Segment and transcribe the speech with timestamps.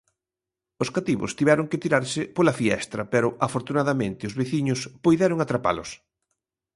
[0.83, 5.89] Os cativos tiveron que tirarse pola fiestra pero, afortunadamente, os veciños puideron atrapalos.